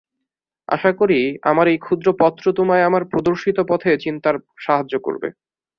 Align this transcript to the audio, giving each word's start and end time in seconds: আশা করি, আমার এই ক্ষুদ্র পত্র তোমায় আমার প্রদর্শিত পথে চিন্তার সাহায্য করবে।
আশা 0.69 0.91
করি, 0.91 1.19
আমার 1.41 1.65
এই 1.67 1.77
ক্ষুদ্র 1.77 2.07
পত্র 2.19 2.45
তোমায় 2.53 2.83
আমার 2.83 3.03
প্রদর্শিত 3.05 3.57
পথে 3.69 3.97
চিন্তার 3.97 4.35
সাহায্য 4.59 4.93
করবে। 4.99 5.27